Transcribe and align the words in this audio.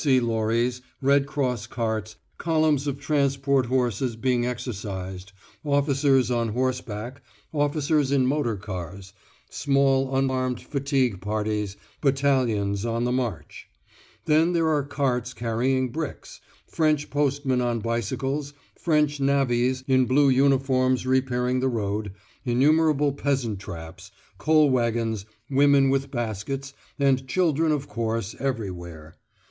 S.C. 0.01 0.19
lorries, 0.19 0.81
Red 0.99 1.27
Cross 1.27 1.67
carts, 1.67 2.15
columns 2.39 2.87
of 2.87 2.97
transport 2.99 3.67
horses 3.67 4.15
being 4.15 4.47
exercised, 4.47 5.31
officers 5.63 6.31
on 6.31 6.49
horse 6.49 6.81
back, 6.81 7.21
officers 7.53 8.11
in 8.11 8.25
motor 8.25 8.55
cars, 8.55 9.13
small 9.51 10.15
unarmed 10.15 10.59
fatigue 10.59 11.21
parties, 11.21 11.77
battalions 12.01 12.83
on 12.83 13.03
the 13.03 13.11
march; 13.11 13.67
then 14.25 14.53
there 14.53 14.69
are 14.69 14.81
carts 14.81 15.35
carrying 15.35 15.89
bricks, 15.89 16.41
French 16.65 17.11
postmen 17.11 17.61
on 17.61 17.77
bicycles, 17.79 18.55
French 18.75 19.19
navvies 19.19 19.83
in 19.87 20.05
blue 20.07 20.29
uniforms 20.29 21.05
repairing 21.05 21.59
the 21.59 21.69
road, 21.69 22.11
innumerable 22.43 23.13
peasant 23.13 23.59
traps, 23.59 24.09
coal 24.39 24.71
waggons, 24.71 25.27
women 25.51 25.91
with 25.91 26.09
baskets, 26.09 26.73
and 26.97 27.27
children 27.27 27.71
of 27.71 27.87
course 27.87 28.33
everywhere. 28.39 29.15